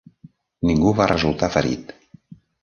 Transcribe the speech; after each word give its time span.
Ningú 0.69 0.93
va 1.01 1.07
resultar 1.11 1.51
ferit. 1.57 1.95